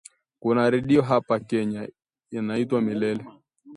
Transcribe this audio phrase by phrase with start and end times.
[0.39, 1.89] Kuna redio hapa Kenya
[2.31, 3.25] inaitwa Milele